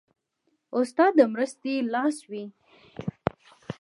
استاد 0.77 1.11
د 1.17 1.21
مرستې 1.33 1.73
لاس 1.93 2.17
وي. 2.29 2.43